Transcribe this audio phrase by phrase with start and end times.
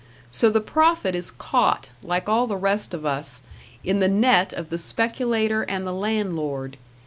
[0.31, 3.43] So the prophet is caught, like all the rest of us,
[3.83, 6.77] in the net of the speculator and the landlord.